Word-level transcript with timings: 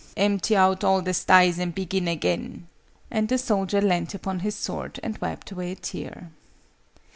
Empty 0.17 0.55
out 0.55 0.83
all 0.83 1.03
the 1.03 1.13
sties, 1.13 1.59
and 1.59 1.75
begin 1.75 2.07
again!" 2.07 2.65
And 3.11 3.29
the 3.29 3.37
soldier 3.37 3.81
leant 3.81 4.15
upon 4.15 4.39
his 4.39 4.55
sword, 4.55 4.99
and 5.03 5.15
wiped 5.19 5.51
away 5.51 5.73
a 5.73 5.75
tear. 5.75 6.31